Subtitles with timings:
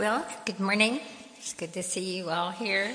[0.00, 0.98] Well, good morning.
[1.36, 2.90] It's good to see you all here.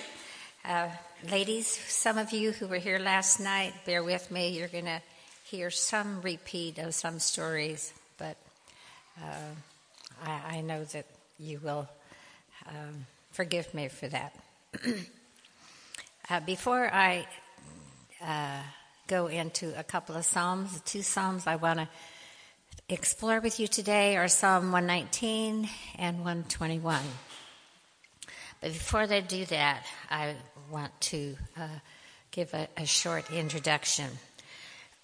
[0.67, 0.89] Uh,
[1.29, 4.57] ladies, some of you who were here last night, bear with me.
[4.57, 5.03] You're going to
[5.43, 8.37] hear some repeat of some stories, but
[9.21, 11.05] uh, I, I, know that
[11.37, 11.87] you will
[12.67, 14.35] um, forgive me for that.
[16.31, 17.27] uh, before I
[18.19, 18.63] uh,
[19.05, 21.87] go into a couple of Psalms, two Psalms I want to
[22.87, 25.67] explore with you today are Psalm 119
[25.97, 27.01] and 121.
[28.61, 30.35] But before they do that, I
[30.69, 31.67] want to uh,
[32.29, 34.09] give a, a, short introduction.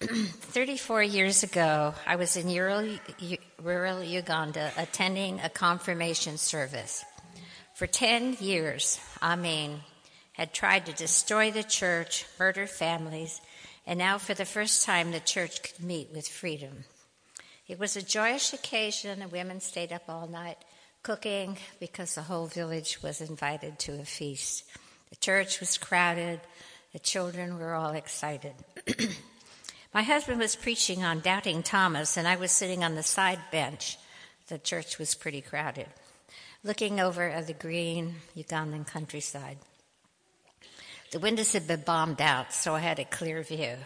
[0.00, 2.98] 34 years ago, I was in rural,
[3.60, 7.04] rural Uganda attending a confirmation service.
[7.74, 9.80] For 10 years, Amin
[10.34, 13.40] had tried to destroy the church, murder families,
[13.86, 16.84] and now for the first time the church could meet with freedom.
[17.68, 20.58] It was a joyous occasion, and women stayed up all night
[21.02, 24.64] cooking because the whole village was invited to a feast.
[25.10, 26.40] The church was crowded,
[26.92, 28.54] the children were all excited.
[29.94, 33.98] My husband was preaching on doubting Thomas, and I was sitting on the side bench.
[34.48, 35.86] The church was pretty crowded,
[36.64, 39.58] looking over at the green Ugandan countryside.
[41.10, 43.76] The windows had been bombed out, so I had a clear view.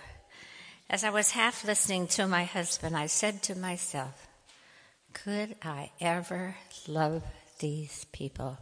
[0.89, 4.29] As I was half listening to my husband, I said to myself,
[5.12, 6.55] Could I ever
[6.87, 7.25] love
[7.59, 8.56] these people?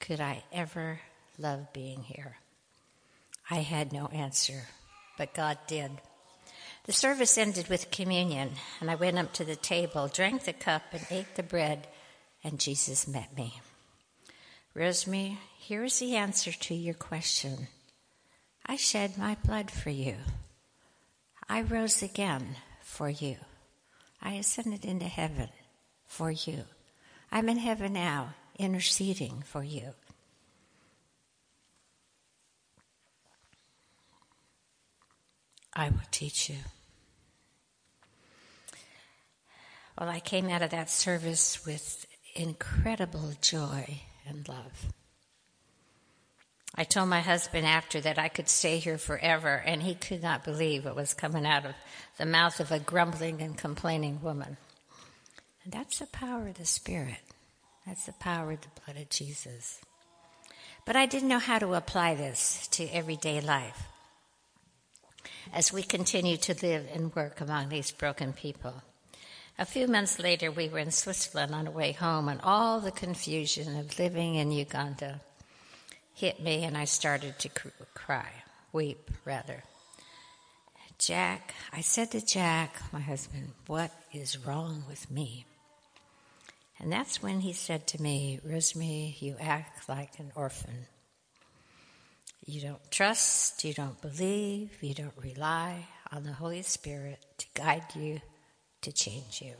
[0.00, 1.00] Could I ever
[1.38, 2.38] love being here?
[3.50, 4.62] I had no answer,
[5.18, 5.90] but God did.
[6.84, 10.82] The service ended with communion, and I went up to the table, drank the cup,
[10.92, 11.86] and ate the bread,
[12.42, 13.60] and Jesus met me.
[14.72, 17.68] Rose Marie, here is the answer to your question.
[18.64, 20.16] I shed my blood for you.
[21.48, 23.36] I rose again for you.
[24.22, 25.50] I ascended into heaven
[26.06, 26.64] for you.
[27.30, 29.94] I'm in heaven now, interceding for you.
[35.72, 36.56] I will teach you.
[39.98, 44.92] Well, I came out of that service with incredible joy and love.
[46.76, 50.42] I told my husband after that I could stay here forever, and he could not
[50.42, 51.74] believe what was coming out of
[52.18, 54.56] the mouth of a grumbling and complaining woman.
[55.62, 57.20] And that's the power of the Spirit.
[57.86, 59.80] That's the power of the blood of Jesus.
[60.84, 63.86] But I didn't know how to apply this to everyday life
[65.52, 68.82] as we continue to live and work among these broken people.
[69.58, 72.90] A few months later, we were in Switzerland on our way home, and all the
[72.90, 75.20] confusion of living in Uganda
[76.14, 77.48] hit me and I started to
[77.94, 78.28] cry,
[78.72, 79.64] weep rather.
[80.98, 85.44] Jack, I said to Jack, my husband, what is wrong with me?
[86.78, 90.86] And that's when he said to me, Rose Marie, you act like an orphan.
[92.46, 97.94] You don't trust, you don't believe, you don't rely on the Holy Spirit to guide
[97.94, 98.20] you,
[98.82, 99.54] to change you.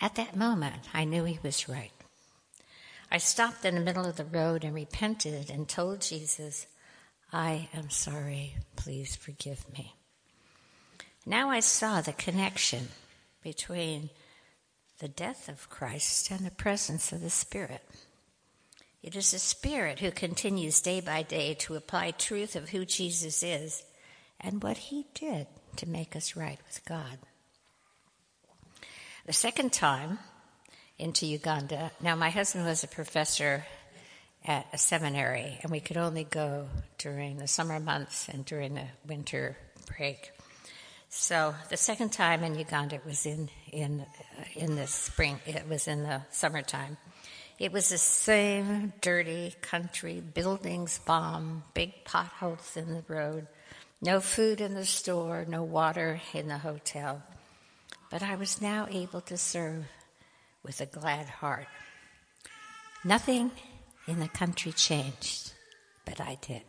[0.00, 1.92] At that moment, I knew he was right.
[3.10, 6.66] I stopped in the middle of the road and repented and told Jesus,
[7.32, 9.94] I am sorry, please forgive me.
[11.24, 12.88] Now I saw the connection
[13.42, 14.10] between
[14.98, 17.82] the death of Christ and the presence of the Spirit.
[19.02, 23.42] It is the Spirit who continues day by day to apply truth of who Jesus
[23.42, 23.84] is
[24.40, 25.46] and what he did
[25.76, 27.18] to make us right with God.
[29.26, 30.18] The second time,
[30.98, 31.90] into Uganda.
[32.00, 33.64] Now, my husband was a professor
[34.46, 36.68] at a seminary, and we could only go
[36.98, 39.56] during the summer months and during the winter
[39.96, 40.32] break.
[41.08, 45.40] So the second time in Uganda it was in in uh, in the spring.
[45.46, 46.96] It was in the summertime.
[47.58, 53.46] It was the same dirty country, buildings bombed, big potholes in the road,
[54.02, 57.22] no food in the store, no water in the hotel.
[58.10, 59.86] But I was now able to serve
[60.66, 61.68] with a glad heart.
[63.04, 63.52] Nothing
[64.08, 65.52] in the country changed,
[66.04, 66.62] but I did.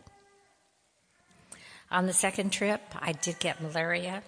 [1.89, 4.21] On the second trip, I did get malaria.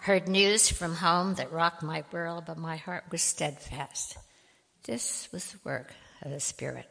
[0.00, 4.18] Heard news from home that rocked my world, but my heart was steadfast.
[4.84, 5.92] This was the work
[6.22, 6.90] of the Spirit.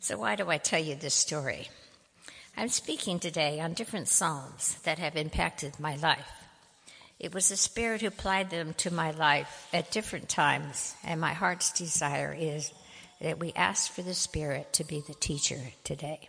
[0.00, 1.68] So, why do I tell you this story?
[2.56, 6.41] I'm speaking today on different Psalms that have impacted my life.
[7.22, 11.32] It was the Spirit who applied them to my life at different times, and my
[11.32, 12.72] heart's desire is
[13.20, 16.28] that we ask for the Spirit to be the teacher today.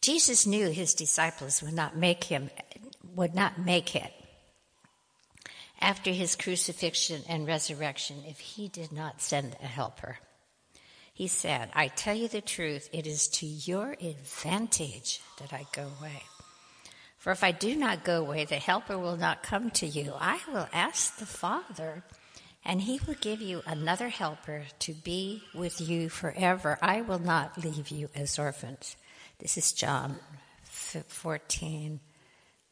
[0.00, 2.48] Jesus knew his disciples would not make him
[3.14, 4.12] would not make it.
[5.80, 10.18] after his crucifixion and resurrection if he did not send a helper.
[11.12, 15.88] He said, I tell you the truth, it is to your advantage that I go
[16.00, 16.22] away.
[17.20, 20.14] For if I do not go away, the helper will not come to you.
[20.18, 22.02] I will ask the Father,
[22.64, 26.78] and he will give you another helper to be with you forever.
[26.80, 28.96] I will not leave you as orphans.
[29.38, 30.16] This is John
[30.64, 32.00] 14,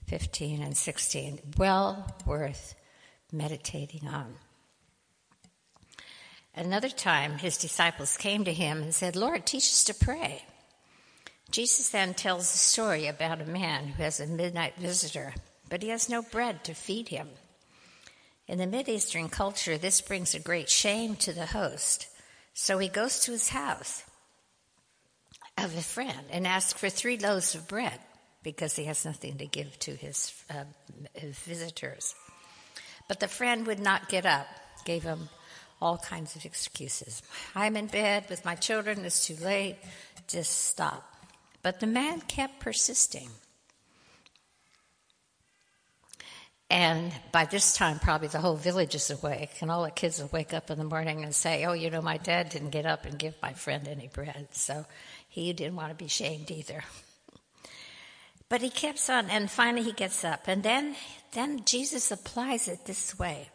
[0.06, 1.40] 15, and 16.
[1.58, 2.74] Well worth
[3.30, 4.34] meditating on.
[6.54, 10.42] Another time, his disciples came to him and said, Lord, teach us to pray.
[11.50, 15.34] Jesus then tells a story about a man who has a midnight visitor,
[15.68, 17.28] but he has no bread to feed him.
[18.46, 22.08] In the Mideastern culture, this brings a great shame to the host.
[22.54, 24.02] So he goes to his house
[25.56, 27.98] of a friend and asks for three loaves of bread
[28.42, 30.64] because he has nothing to give to his, uh,
[31.14, 32.14] his visitors.
[33.08, 34.46] But the friend would not get up,
[34.84, 35.28] gave him
[35.80, 37.22] all kinds of excuses.
[37.54, 39.76] I'm in bed with my children, it's too late,
[40.26, 41.17] just stop.
[41.62, 43.30] But the man kept persisting.
[46.70, 50.28] And by this time, probably the whole village is awake, and all the kids will
[50.28, 53.06] wake up in the morning and say, Oh, you know, my dad didn't get up
[53.06, 54.84] and give my friend any bread, so
[55.28, 56.84] he didn't want to be shamed either.
[58.50, 60.96] But he keeps on, and finally he gets up, and then,
[61.32, 63.50] then Jesus applies it this way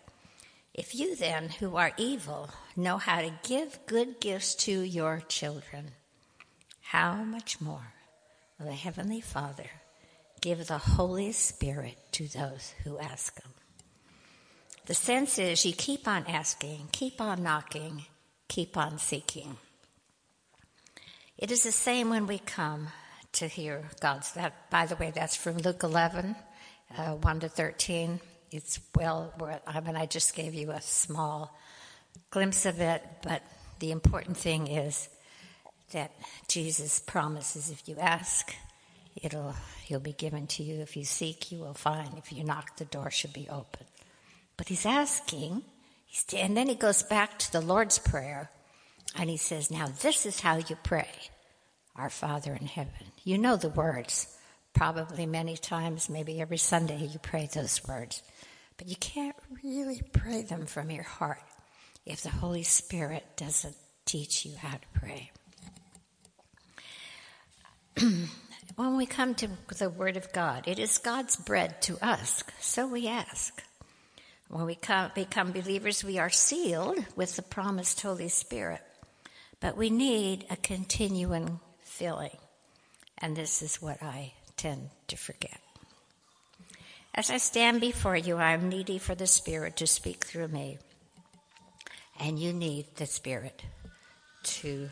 [0.75, 5.93] If you then, who are evil, know how to give good gifts to your children,
[6.83, 7.93] how much more
[8.59, 9.69] will the Heavenly Father
[10.41, 13.51] give the Holy Spirit to those who ask Him?
[14.85, 18.03] The sense is you keep on asking, keep on knocking,
[18.49, 19.57] keep on seeking.
[21.37, 22.89] It is the same when we come
[23.33, 24.33] to hear God's.
[24.33, 26.35] That, by the way, that's from Luke 11,
[26.97, 28.19] uh, 1 to 13.
[28.51, 29.33] It's well,
[29.65, 31.57] I mean, I just gave you a small
[32.29, 33.41] glimpse of it, but
[33.79, 35.09] the important thing is
[35.93, 36.11] that
[36.47, 38.53] Jesus promises if you ask,
[39.15, 39.55] it'll
[39.85, 40.81] he'll be given to you.
[40.81, 42.17] If you seek, you will find.
[42.17, 43.85] If you knock, the door should be open.
[44.57, 45.63] But he's asking,
[46.35, 48.49] and then he goes back to the Lord's Prayer,
[49.15, 51.09] and he says, Now this is how you pray,
[51.95, 53.11] Our Father in heaven.
[53.23, 54.27] You know the words.
[54.73, 58.23] Probably many times, maybe every Sunday, you pray those words.
[58.77, 61.43] But you can't really pray them from your heart
[62.05, 63.75] if the Holy Spirit doesn't
[64.05, 65.31] teach you how to pray.
[68.75, 72.87] when we come to the Word of God, it is God's bread to us, so
[72.87, 73.63] we ask.
[74.47, 74.77] When we
[75.15, 78.81] become believers, we are sealed with the promised Holy Spirit,
[79.59, 82.37] but we need a continuing filling,
[83.19, 85.59] and this is what I tend to forget.
[87.15, 90.79] As I stand before you, I am needy for the Spirit to speak through me,
[92.19, 93.61] and you need the Spirit
[94.43, 94.89] to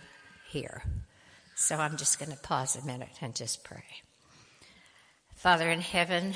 [0.50, 0.83] hear.
[1.62, 3.84] So I'm just going to pause a minute and just pray.
[5.36, 6.34] Father in heaven,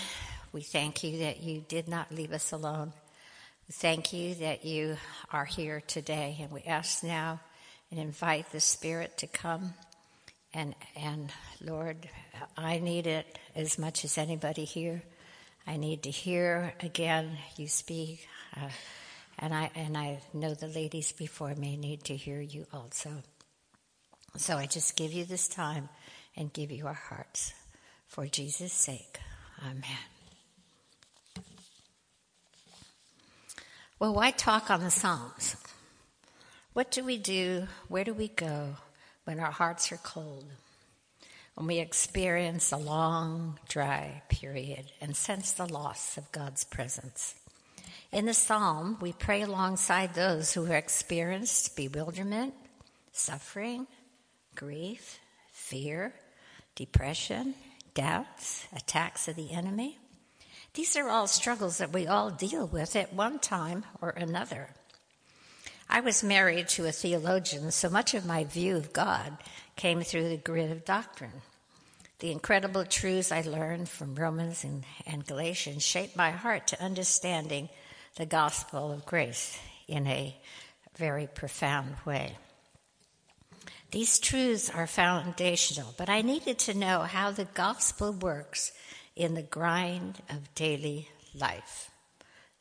[0.53, 2.93] we thank you that you did not leave us alone.
[3.67, 4.97] We thank you that you
[5.33, 7.39] are here today, and we ask now
[7.89, 9.73] and invite the Spirit to come.
[10.53, 12.07] And, and Lord,
[12.55, 15.01] I need it as much as anybody here.
[15.65, 18.27] I need to hear again you speak.
[18.55, 18.69] Uh,
[19.39, 23.23] and I, and I know the ladies before me need to hear you also.
[24.37, 25.89] So I just give you this time
[26.35, 27.53] and give you our hearts
[28.07, 29.19] for Jesus' sake.
[29.61, 29.83] Amen.
[33.97, 35.55] Well, why talk on the Psalms?
[36.73, 37.67] What do we do?
[37.87, 38.75] Where do we go
[39.23, 40.45] when our hearts are cold?
[41.53, 47.35] When we experience a long, dry period and sense the loss of God's presence?
[48.11, 52.53] In the psalm, we pray alongside those who have experienced bewilderment,
[53.13, 53.87] suffering,
[54.55, 55.19] grief,
[55.51, 56.13] fear,
[56.75, 57.53] depression,
[57.93, 59.97] doubts, attacks of the enemy.
[60.73, 64.69] These are all struggles that we all deal with at one time or another.
[65.89, 69.37] I was married to a theologian, so much of my view of God
[69.75, 71.41] came through the grid of doctrine.
[72.19, 77.69] The incredible truths I learned from Romans and, and Galatians shaped my heart to understanding
[78.15, 79.57] the gospel of grace
[79.87, 80.35] in a
[80.97, 82.37] very profound way.
[83.95, 88.73] These truths are foundational, but I needed to know how the gospel works
[89.15, 91.89] in the grind of daily life.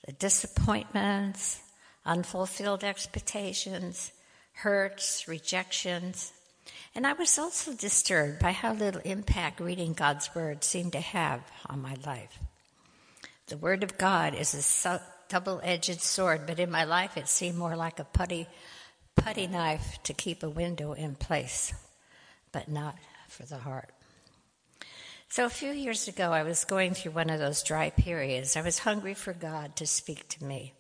[0.06, 1.60] The disappointments,
[2.06, 4.12] unfulfilled expectations,
[4.52, 6.32] hurts, rejections.
[6.94, 11.40] And I was also disturbed by how little impact reading God's Word seemed to have
[11.66, 12.38] on my life.
[13.48, 17.58] The Word of God is a double edged sword, but in my life it seemed
[17.58, 18.46] more like a putty,
[19.16, 21.72] putty knife to keep a window in place,
[22.52, 22.96] but not
[23.28, 23.90] for the heart.
[25.28, 28.56] So a few years ago, I was going through one of those dry periods.
[28.56, 30.74] I was hungry for God to speak to me.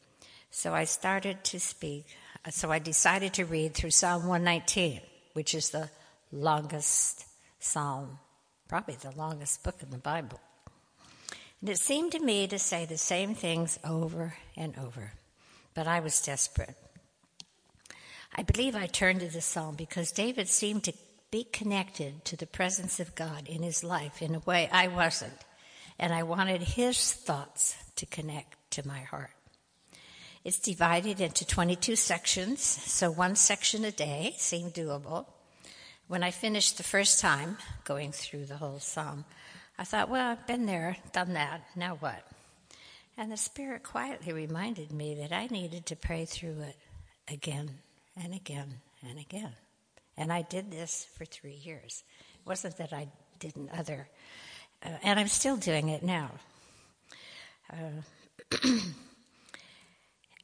[0.50, 2.06] So I started to speak.
[2.50, 5.00] So I decided to read through Psalm 119,
[5.32, 5.90] which is the
[6.30, 7.26] longest
[7.58, 8.18] psalm,
[8.68, 10.38] probably the longest book in the Bible.
[11.60, 15.14] And it seemed to me to say the same things over and over,
[15.74, 16.76] but I was desperate.
[18.36, 20.92] I believe I turned to the psalm because David seemed to
[21.30, 25.38] be connected to the presence of God in his life in a way I wasn't,
[26.00, 29.30] and I wanted his thoughts to connect to my heart.
[30.42, 35.26] It's divided into 22 sections, so one section a day seemed doable.
[36.08, 39.24] When I finished the first time going through the whole psalm,
[39.78, 42.26] I thought, well, I've been there, done that, now what?
[43.16, 46.76] And the Spirit quietly reminded me that I needed to pray through it
[47.28, 47.78] again
[48.22, 49.52] and again and again.
[50.16, 52.04] And I did this for three years.
[52.34, 54.08] It wasn't that I didn't other,
[54.84, 56.30] uh, and I'm still doing it now.
[57.72, 58.56] Uh,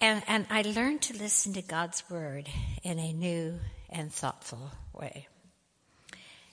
[0.00, 2.48] and, and I learned to listen to God's word
[2.82, 3.60] in a new
[3.90, 5.28] and thoughtful way.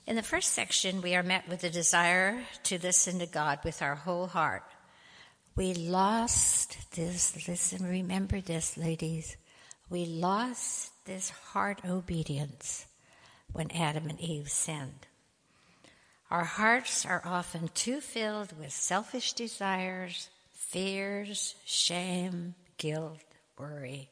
[0.05, 3.81] In the first section, we are met with a desire to listen to God with
[3.81, 4.63] our whole heart.
[5.55, 9.35] We lost this, listen, remember this, ladies.
[9.89, 12.85] We lost this heart obedience
[13.51, 15.07] when Adam and Eve sinned.
[16.29, 23.23] Our hearts are often too filled with selfish desires, fears, shame, guilt,
[23.57, 24.09] worry.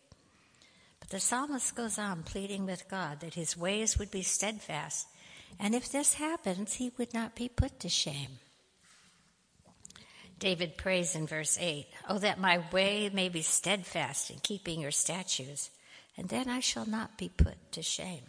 [1.00, 5.08] But the psalmist goes on pleading with God that his ways would be steadfast
[5.60, 8.40] and if this happens, he would not be put to shame.
[10.38, 14.92] David prays in verse 8, Oh, that my way may be steadfast in keeping your
[14.92, 15.70] statutes,
[16.18, 18.24] and then I shall not be put to shame.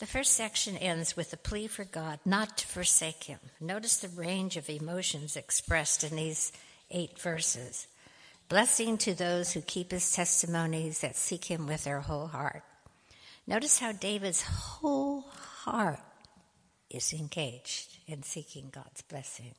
[0.00, 3.38] The first section ends with a plea for God not to forsake him.
[3.60, 6.52] Notice the range of emotions expressed in these
[6.90, 7.86] eight verses.
[8.48, 12.64] Blessing to those who keep his testimonies that seek him with their whole heart.
[13.46, 16.00] Notice how David's whole heart
[16.90, 19.54] is engaged in seeking God's blessing.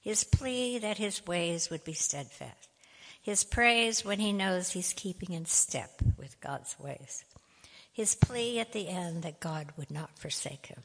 [0.00, 2.68] His plea that his ways would be steadfast.
[3.26, 7.24] His praise when he knows he's keeping in step with God's ways.
[7.92, 10.84] His plea at the end that God would not forsake him.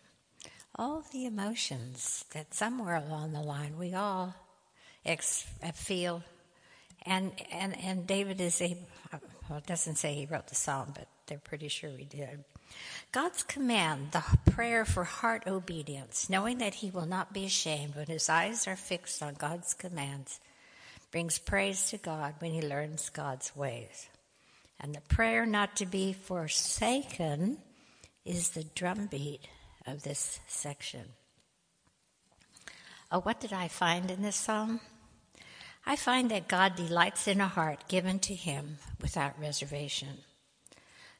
[0.76, 4.34] All the emotions that somewhere along the line we all
[5.06, 6.24] ex- uh, feel.
[7.06, 8.76] And, and, and David is a,
[9.48, 12.44] well, it doesn't say he wrote the psalm, but they're pretty sure he did.
[13.12, 18.08] God's command, the prayer for heart obedience, knowing that he will not be ashamed when
[18.08, 20.40] his eyes are fixed on God's commands,
[21.12, 24.08] brings praise to God when he learns God's ways.
[24.80, 27.58] And the prayer not to be forsaken
[28.26, 29.48] is the drumbeat
[29.86, 31.04] of this section.
[33.12, 34.80] Oh, what did I find in this psalm?
[35.86, 40.20] I find that God delights in a heart given to him without reservation.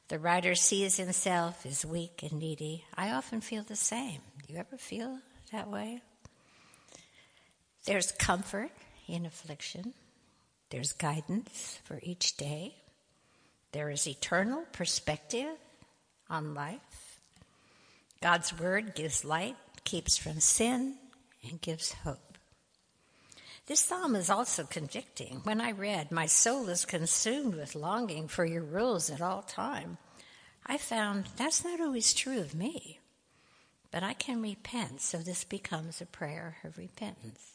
[0.08, 2.84] The writer sees himself as weak and needy.
[2.96, 4.20] I often feel the same.
[4.46, 5.18] Do you ever feel
[5.52, 6.00] that way?
[7.84, 8.70] There's comfort
[9.12, 9.92] in affliction.
[10.70, 12.74] There's guidance for each day.
[13.72, 15.54] There is eternal perspective
[16.30, 17.20] on life.
[18.22, 20.94] God's word gives light, keeps from sin,
[21.46, 22.38] and gives hope.
[23.66, 25.40] This psalm is also convicting.
[25.44, 29.98] When I read, My soul is consumed with longing for your rules at all time,
[30.64, 33.00] I found that's not always true of me.
[33.90, 37.51] But I can repent, so this becomes a prayer of repentance.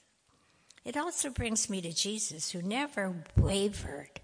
[0.87, 4.21] It also brings me to Jesus, who never wavered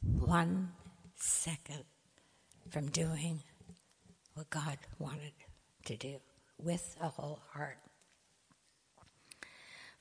[0.00, 0.70] one
[1.16, 1.82] second
[2.70, 3.42] from doing
[4.34, 5.32] what God wanted
[5.86, 6.18] to do
[6.56, 7.78] with a whole heart.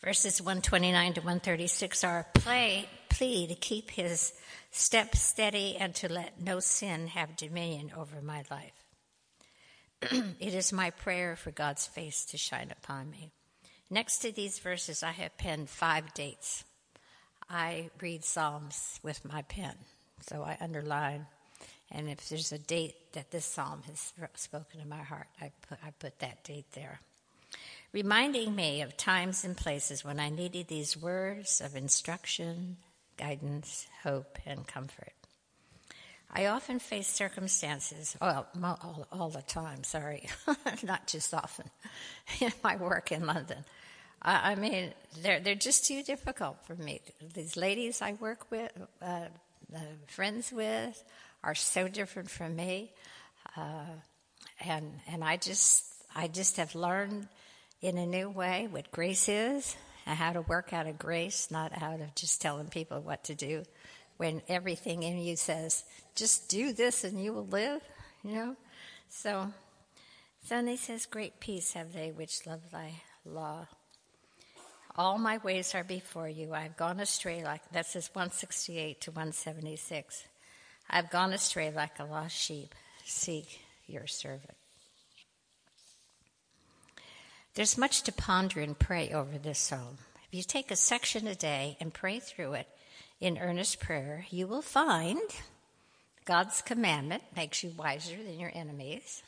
[0.03, 4.33] Verses 129 to 136 are a play, plea to keep his
[4.69, 8.85] steps steady and to let no sin have dominion over my life.
[10.39, 13.31] it is my prayer for God's face to shine upon me.
[13.93, 16.63] Next to these verses, I have penned five dates.
[17.47, 19.75] I read Psalms with my pen,
[20.19, 21.27] so I underline.
[21.91, 25.77] And if there's a date that this psalm has spoken to my heart, I put,
[25.85, 27.01] I put that date there
[27.91, 32.77] reminding me of times and places when I needed these words of instruction,
[33.17, 35.13] guidance, hope, and comfort.
[36.35, 40.27] I often face circumstances, well, all, all the time, sorry,
[40.83, 41.69] not just often,
[42.41, 43.63] in my work in London.
[44.23, 47.01] I, I mean, they're they're just too difficult for me.
[47.33, 49.27] These ladies I work with, uh,
[49.75, 51.03] uh, friends with,
[51.43, 52.91] are so different from me,
[53.57, 53.85] uh,
[54.65, 57.27] and and I just I just have learned
[57.81, 59.75] in a new way what grace is
[60.05, 63.35] and how to work out of grace, not out of just telling people what to
[63.35, 63.63] do.
[64.17, 65.83] When everything in you says,
[66.15, 67.81] just do this and you will live,
[68.23, 68.55] you know?
[69.09, 69.51] So,
[70.47, 73.67] he says, Great peace have they which love thy law.
[74.95, 76.53] All my ways are before you.
[76.53, 80.23] I've gone astray like, that says 168 to 176.
[80.89, 82.75] I've gone astray like a lost sheep.
[83.03, 84.55] Seek your servant.
[87.55, 89.97] There's much to ponder and pray over this psalm.
[90.27, 92.67] If you take a section a day and pray through it
[93.19, 95.19] in earnest prayer, you will find
[96.25, 99.23] God's commandment makes you wiser than your enemies.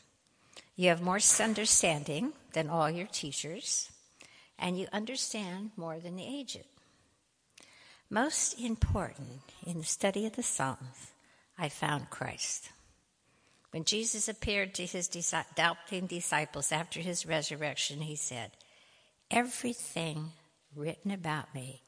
[0.75, 3.91] You have more understanding than all your teachers,
[4.57, 6.63] and you understand more than the aged.
[8.09, 11.11] Most important in the study of the Psalms,
[11.57, 12.69] I found Christ.
[13.71, 15.09] When Jesus appeared to his
[15.55, 18.51] doubting disciples after his resurrection, he said,
[19.29, 20.31] Everything
[20.75, 21.81] written about me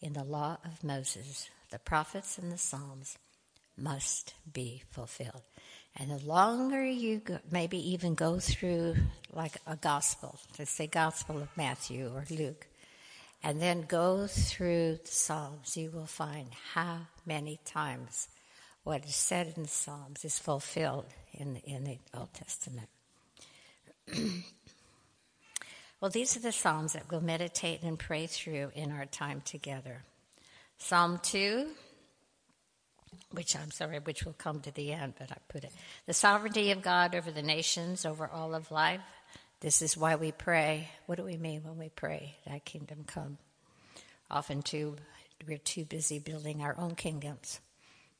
[0.00, 3.18] in the law of Moses, the prophets, and the Psalms
[3.76, 5.42] must be fulfilled.
[5.98, 8.96] And the longer you go, maybe even go through
[9.32, 12.68] like a gospel, let's say Gospel of Matthew or Luke,
[13.42, 18.28] and then go through the Psalms, you will find how many times
[18.84, 22.88] what is said in the Psalms is fulfilled in the, in the Old Testament.
[26.00, 30.04] well, these are the Psalms that we'll meditate and pray through in our time together.
[30.78, 31.66] Psalm 2,
[33.30, 35.72] which I'm sorry, which will come to the end, but I put it.
[36.06, 39.00] The sovereignty of God over the nations, over all of life.
[39.60, 40.88] This is why we pray.
[41.06, 42.36] What do we mean when we pray?
[42.46, 43.38] Thy kingdom come.
[44.30, 44.96] Often, too,
[45.46, 47.60] we're too busy building our own kingdoms,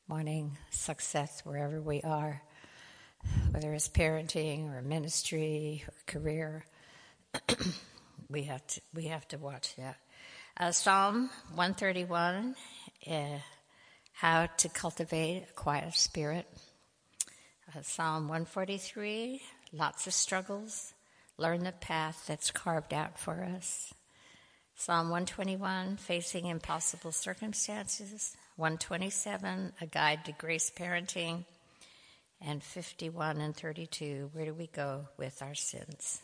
[0.07, 2.41] wanting success wherever we are
[3.51, 6.65] whether it's parenting or ministry or career.
[8.29, 9.97] we have to we have to watch that.
[10.57, 12.55] Uh, Psalm 131,
[13.09, 13.13] uh,
[14.19, 16.45] how to cultivate a quiet spirit.
[17.73, 20.93] Uh, Psalm 143, lots of struggles.
[21.37, 23.93] Learn the path that's carved out for us.
[24.75, 28.35] Psalm 121, facing impossible circumstances.
[28.57, 31.45] 127, a guide to grace parenting
[32.41, 36.19] and 51 and 32, where do we go with our sins?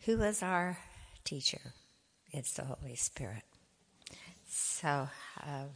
[0.00, 0.76] Who is our
[1.24, 1.72] teacher?
[2.30, 3.42] It's the Holy Spirit.
[4.46, 5.08] So
[5.42, 5.70] um,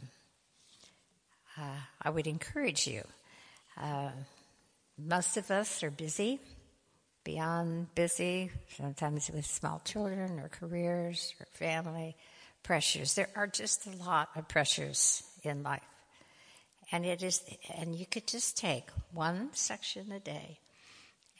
[1.59, 3.03] uh, I would encourage you.
[3.79, 4.11] Uh,
[4.97, 6.39] most of us are busy,
[7.23, 12.15] beyond busy, sometimes with small children or careers or family
[12.63, 13.15] pressures.
[13.15, 15.81] There are just a lot of pressures in life.
[16.91, 17.41] And it is,
[17.75, 20.59] and you could just take one section a day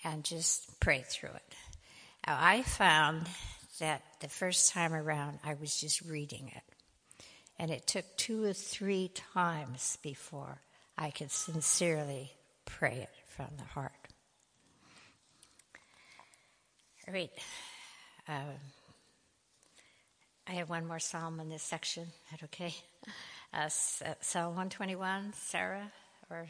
[0.03, 1.53] and just pray through it.
[2.27, 3.27] Now, I found
[3.79, 6.68] that the first time around, I was just reading it.
[7.59, 10.61] And it took two or three times before
[10.97, 12.31] I could sincerely
[12.65, 13.91] pray it from the heart.
[17.07, 17.31] All right.
[18.27, 18.55] Um,
[20.47, 22.03] I have one more psalm in this section.
[22.03, 22.73] Is that okay?
[23.53, 25.91] Uh, Psalm 121, Sarah,
[26.29, 26.47] or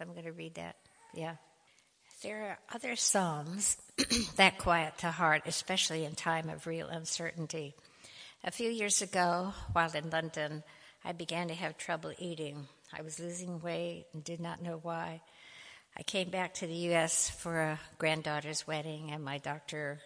[0.00, 0.76] I'm going to read that?
[1.14, 1.36] Yeah.
[2.22, 3.76] There are other psalms
[4.36, 7.74] that quiet the heart, especially in time of real uncertainty.
[8.44, 10.62] A few years ago, while in London,
[11.04, 12.68] I began to have trouble eating.
[12.96, 15.20] I was losing weight and did not know why.
[15.96, 17.28] I came back to the U.S.
[17.28, 20.00] for a granddaughter's wedding, and my doctor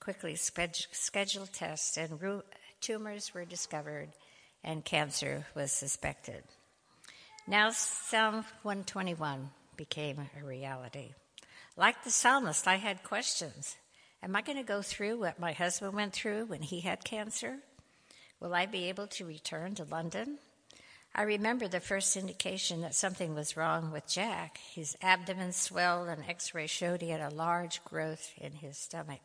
[0.00, 2.42] quickly scheduled tests, and
[2.80, 4.08] tumors were discovered
[4.64, 6.44] and cancer was suspected.
[7.46, 11.12] Now, Psalm 121 became a reality.
[11.76, 13.76] Like the psalmist, I had questions.
[14.22, 17.58] Am I going to go through what my husband went through when he had cancer?
[18.42, 20.38] Will I be able to return to London?
[21.14, 24.58] I remember the first indication that something was wrong with Jack.
[24.74, 29.20] His abdomen swelled, and x ray showed he had a large growth in his stomach.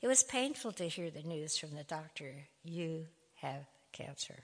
[0.00, 3.06] It was painful to hear the news from the doctor you
[3.42, 4.40] have cancer.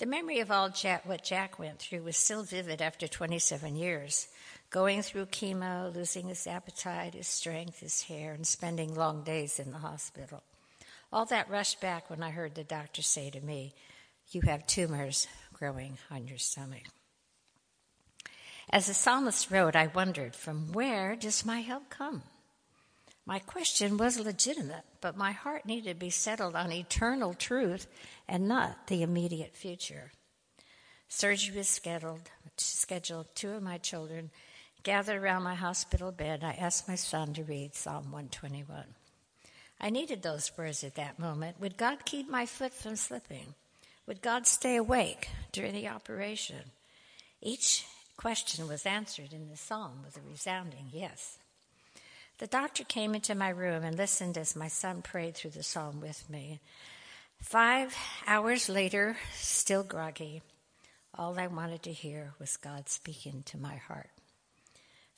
[0.00, 4.28] The memory of all Jack, what Jack went through was still vivid after 27 years.
[4.68, 9.72] Going through chemo, losing his appetite, his strength, his hair, and spending long days in
[9.72, 10.42] the hospital.
[11.12, 13.74] All that rushed back when I heard the doctor say to me,
[14.30, 16.84] You have tumors growing on your stomach.
[18.70, 22.22] As the psalmist wrote, I wondered, From where does my help come?
[23.24, 27.86] My question was legitimate, but my heart needed to be settled on eternal truth
[28.26, 30.12] and not the immediate future.
[31.08, 33.26] Surgery was scheduled, scheduled.
[33.34, 34.30] Two of my children
[34.82, 36.44] gathered around my hospital bed.
[36.44, 38.84] I asked my son to read Psalm 121.
[39.80, 41.60] I needed those words at that moment.
[41.60, 43.54] Would God keep my foot from slipping?
[44.06, 46.72] Would God stay awake during the operation?
[47.40, 47.86] Each
[48.16, 51.38] question was answered in the psalm with a resounding yes.
[52.38, 56.00] The doctor came into my room and listened as my son prayed through the psalm
[56.00, 56.60] with me.
[57.40, 60.42] Five hours later, still groggy,
[61.16, 64.10] all I wanted to hear was God speaking to my heart.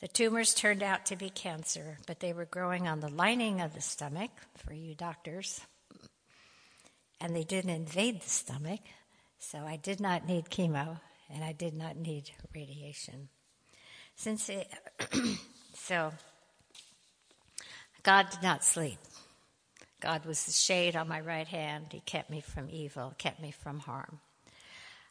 [0.00, 3.74] The tumors turned out to be cancer, but they were growing on the lining of
[3.74, 5.60] the stomach, for you doctors,
[7.20, 8.80] and they didn't invade the stomach,
[9.38, 13.28] so I did not need chemo and I did not need radiation.
[14.16, 14.68] Since it,
[15.74, 16.12] so
[18.02, 18.98] God did not sleep.
[20.00, 21.88] God was the shade on my right hand.
[21.90, 24.20] He kept me from evil, kept me from harm.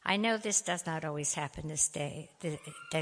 [0.05, 2.29] I know this does not always happen this day,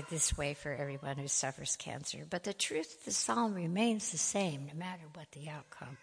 [0.10, 4.18] this way for everyone who suffers cancer, but the truth of the psalm remains the
[4.18, 5.98] same no matter what the outcome.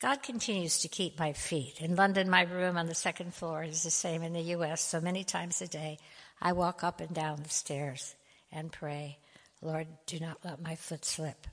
[0.00, 1.82] God continues to keep my feet.
[1.82, 4.98] In London, my room on the second floor is the same in the U.S., so
[5.00, 5.98] many times a day
[6.40, 8.14] I walk up and down the stairs
[8.50, 9.18] and pray,
[9.60, 11.46] Lord, do not let my foot slip.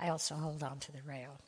[0.00, 1.38] I also hold on to the rail.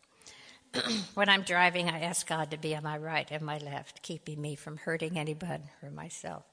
[1.15, 4.41] when I'm driving, I ask God to be on my right and my left, keeping
[4.41, 6.45] me from hurting anybody or myself.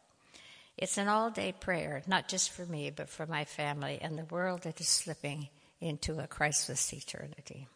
[0.78, 4.26] It's an all day prayer, not just for me, but for my family and the
[4.26, 5.50] world that is slipping
[5.82, 7.68] into a Christless eternity.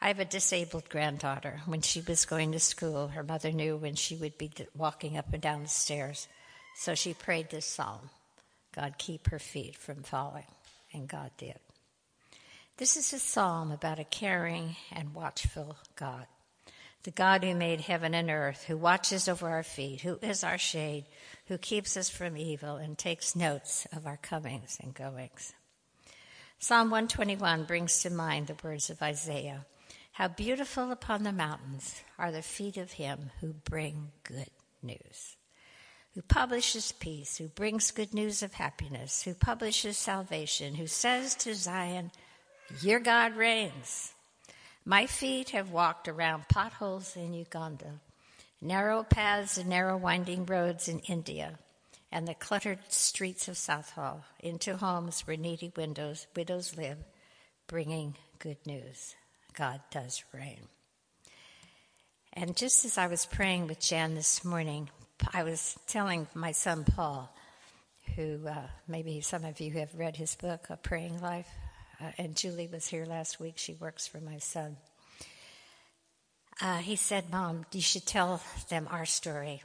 [0.00, 1.62] I have a disabled granddaughter.
[1.64, 5.32] When she was going to school, her mother knew when she would be walking up
[5.32, 6.28] and down the stairs.
[6.76, 8.10] So she prayed this psalm
[8.74, 10.44] God, keep her feet from falling.
[10.92, 11.58] And God did.
[12.78, 16.26] This is a psalm about a caring and watchful God.
[17.04, 20.58] The God who made heaven and earth, who watches over our feet, who is our
[20.58, 21.06] shade,
[21.46, 25.54] who keeps us from evil and takes notes of our comings and goings.
[26.58, 29.64] Psalm 121 brings to mind the words of Isaiah
[30.12, 34.50] How beautiful upon the mountains are the feet of him who bring good
[34.82, 35.36] news,
[36.14, 41.54] who publishes peace, who brings good news of happiness, who publishes salvation, who says to
[41.54, 42.10] Zion,
[42.80, 44.12] your God reigns.
[44.84, 48.00] My feet have walked around potholes in Uganda,
[48.60, 51.58] narrow paths and narrow winding roads in India,
[52.12, 56.98] and the cluttered streets of Southall into homes where needy windows, widows live,
[57.66, 59.16] bringing good news.
[59.54, 60.68] God does reign.
[62.32, 64.90] And just as I was praying with Jan this morning,
[65.32, 67.34] I was telling my son Paul,
[68.14, 71.48] who uh, maybe some of you have read his book, A Praying Life,
[72.00, 73.54] uh, and Julie was here last week.
[73.56, 74.76] She works for my son.
[76.60, 79.62] Uh, he said, Mom, you should tell them our story.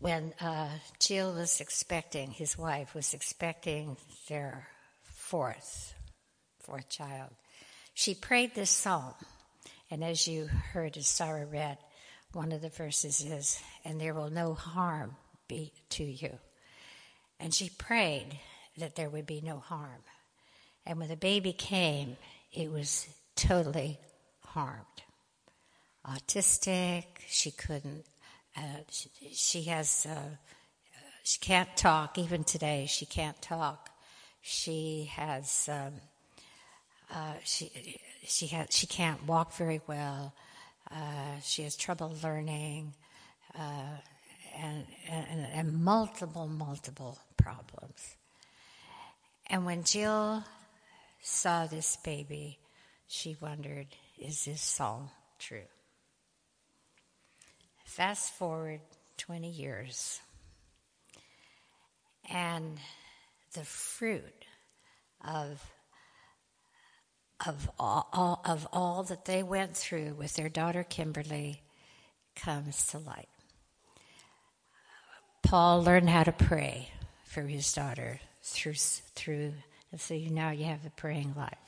[0.00, 3.96] When uh, Jill was expecting, his wife was expecting
[4.28, 4.66] their
[5.02, 5.94] fourth,
[6.58, 7.30] fourth child,
[7.94, 9.14] she prayed this psalm.
[9.90, 11.78] And as you heard, as Sarah read,
[12.32, 15.14] one of the verses is, And there will no harm
[15.46, 16.38] be to you.
[17.38, 18.40] And she prayed
[18.78, 20.02] that there would be no harm.
[20.86, 22.16] And when the baby came,
[22.52, 23.98] it was totally
[24.40, 24.84] harmed.
[26.06, 28.04] Autistic, she couldn't,
[28.56, 30.36] uh, she, she, has, uh,
[31.22, 33.90] she can't talk, even today, she can't talk.
[34.42, 35.94] She has, um,
[37.10, 40.34] uh, she, she, has, she can't walk very well.
[40.90, 42.92] Uh, she has trouble learning.
[43.58, 43.96] Uh,
[44.56, 48.16] and, and, and multiple, multiple problems.
[49.48, 50.44] And when Jill
[51.24, 52.58] saw this baby,
[53.08, 53.86] she wondered,
[54.18, 55.66] is this song true?
[57.86, 58.80] Fast forward
[59.16, 60.20] 20 years,
[62.30, 62.78] and
[63.54, 64.44] the fruit
[65.24, 65.64] of
[67.46, 71.62] of all, all, of all that they went through with their daughter Kimberly
[72.36, 73.28] comes to light.
[75.42, 76.90] Paul learned how to pray
[77.24, 79.52] for his daughter through through
[79.96, 81.58] so you now you have a praying life.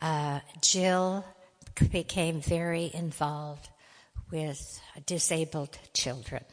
[0.00, 1.24] Uh, Jill
[1.90, 3.68] became very involved
[4.30, 6.44] with disabled children.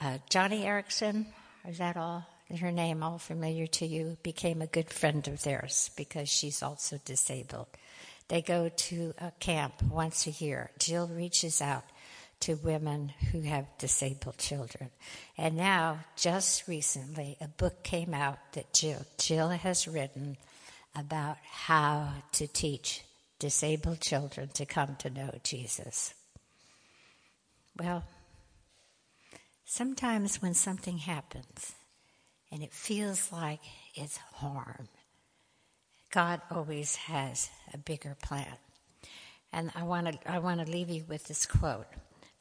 [0.00, 1.26] Uh, Joni Eareckson,
[1.68, 2.26] is that all?
[2.60, 4.18] Her name all familiar to you?
[4.22, 7.68] Became a good friend of theirs because she's also disabled.
[8.28, 10.70] They go to a camp once a year.
[10.78, 11.84] Jill reaches out
[12.44, 14.90] to women who have disabled children.
[15.38, 20.36] And now, just recently, a book came out that Jill, Jill has written
[20.94, 23.02] about how to teach
[23.38, 26.12] disabled children to come to know Jesus.
[27.78, 28.04] Well,
[29.64, 31.72] sometimes when something happens
[32.52, 33.60] and it feels like
[33.94, 34.88] it's harm,
[36.10, 38.58] God always has a bigger plan.
[39.50, 41.86] And I want to I want to leave you with this quote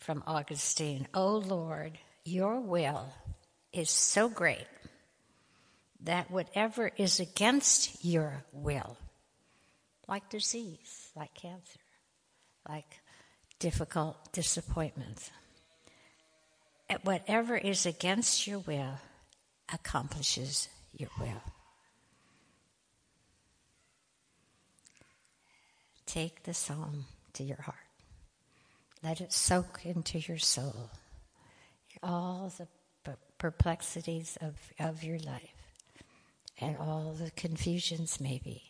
[0.03, 1.07] from Augustine.
[1.13, 3.13] "O Lord, your will
[3.71, 4.67] is so great
[6.01, 8.97] that whatever is against your will,
[10.07, 11.79] like disease, like cancer,
[12.67, 12.99] like
[13.59, 15.31] difficult disappointments,
[17.03, 18.99] whatever is against your will
[19.71, 21.41] accomplishes your will.
[26.05, 27.82] Take the psalm to your heart.
[29.03, 30.89] Let it soak into your soul.
[32.01, 32.67] All the
[33.37, 35.53] perplexities of, of your life
[36.61, 38.63] and all the confusions, maybe,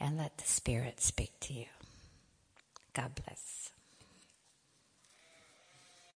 [0.00, 1.66] and let the Spirit speak to you.
[2.94, 3.71] God bless.